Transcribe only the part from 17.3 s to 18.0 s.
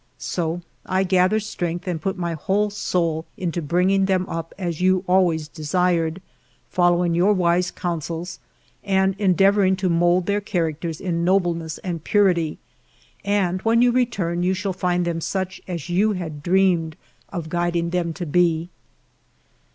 guiding